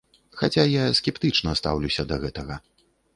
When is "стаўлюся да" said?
1.59-2.17